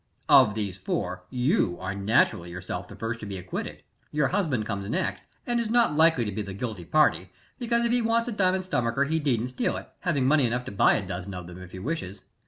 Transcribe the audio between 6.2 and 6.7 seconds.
to be the